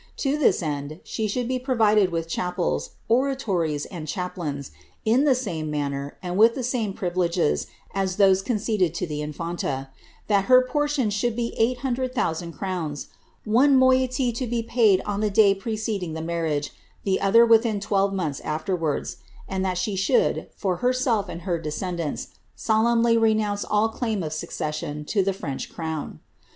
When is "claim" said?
23.89-24.23